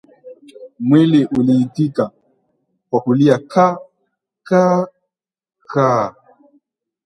Mwili 0.79 1.25
uliitika 1.25 2.11
kwa 2.89 3.01
kulia 3.01 3.37
ka 3.37 3.77
kaa 4.43 4.87
kaa 5.67 6.15